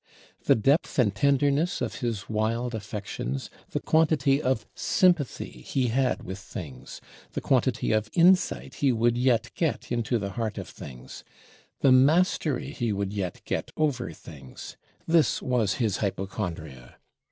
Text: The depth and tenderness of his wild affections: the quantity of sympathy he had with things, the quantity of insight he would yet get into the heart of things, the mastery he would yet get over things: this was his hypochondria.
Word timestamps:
The 0.45 0.55
depth 0.55 0.97
and 0.97 1.13
tenderness 1.13 1.79
of 1.79 1.97
his 1.99 2.27
wild 2.27 2.73
affections: 2.73 3.51
the 3.69 3.79
quantity 3.79 4.41
of 4.41 4.65
sympathy 4.73 5.51
he 5.61 5.89
had 5.89 6.23
with 6.23 6.39
things, 6.39 7.01
the 7.33 7.39
quantity 7.39 7.91
of 7.91 8.09
insight 8.13 8.73
he 8.81 8.91
would 8.91 9.15
yet 9.15 9.51
get 9.53 9.91
into 9.91 10.17
the 10.17 10.31
heart 10.31 10.57
of 10.57 10.67
things, 10.67 11.23
the 11.81 11.91
mastery 11.91 12.71
he 12.71 12.91
would 12.91 13.13
yet 13.13 13.43
get 13.45 13.69
over 13.77 14.11
things: 14.11 14.75
this 15.05 15.39
was 15.39 15.75
his 15.75 15.97
hypochondria. 15.97 16.97